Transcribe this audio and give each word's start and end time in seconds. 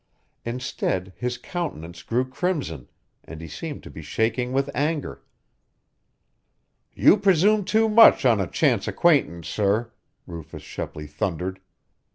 Instead, 0.45 1.13
his 1.15 1.37
countenance 1.37 2.01
grew 2.01 2.27
crimson, 2.27 2.89
and 3.23 3.39
he 3.39 3.47
seemed 3.47 3.83
to 3.83 3.89
be 3.91 4.01
shaking 4.01 4.51
with 4.51 4.67
anger. 4.73 5.21
"You 6.95 7.17
presume 7.17 7.65
too 7.65 7.87
much 7.87 8.25
on 8.25 8.41
a 8.41 8.47
chance 8.47 8.87
acquaintance, 8.87 9.47
sir!" 9.47 9.91
Rufus 10.25 10.63
Shepley 10.63 11.05
thundered. 11.05 11.59